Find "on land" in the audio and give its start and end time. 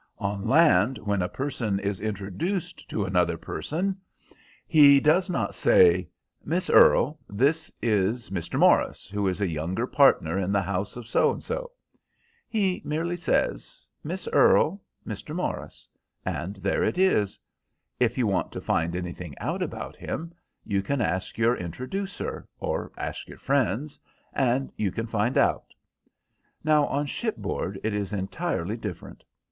0.17-0.97